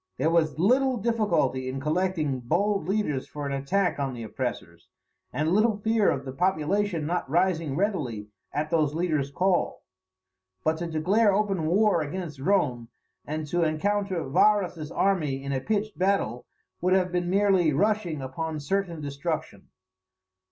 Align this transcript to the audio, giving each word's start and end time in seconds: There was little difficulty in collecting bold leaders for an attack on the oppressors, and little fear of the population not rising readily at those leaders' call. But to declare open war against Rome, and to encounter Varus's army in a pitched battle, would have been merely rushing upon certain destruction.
There 0.17 0.31
was 0.31 0.57
little 0.57 0.97
difficulty 0.97 1.69
in 1.69 1.79
collecting 1.79 2.39
bold 2.39 2.87
leaders 2.89 3.27
for 3.27 3.45
an 3.45 3.51
attack 3.51 3.99
on 3.99 4.15
the 4.15 4.23
oppressors, 4.23 4.87
and 5.31 5.51
little 5.51 5.77
fear 5.77 6.09
of 6.09 6.25
the 6.25 6.31
population 6.31 7.05
not 7.05 7.29
rising 7.29 7.75
readily 7.75 8.29
at 8.51 8.71
those 8.71 8.95
leaders' 8.95 9.29
call. 9.29 9.83
But 10.63 10.79
to 10.79 10.87
declare 10.87 11.31
open 11.31 11.67
war 11.67 12.01
against 12.01 12.39
Rome, 12.39 12.89
and 13.27 13.45
to 13.49 13.61
encounter 13.61 14.27
Varus's 14.27 14.91
army 14.91 15.43
in 15.43 15.51
a 15.53 15.61
pitched 15.61 15.99
battle, 15.99 16.47
would 16.81 16.93
have 16.95 17.11
been 17.11 17.29
merely 17.29 17.71
rushing 17.71 18.23
upon 18.23 18.59
certain 18.59 19.01
destruction. 19.01 19.69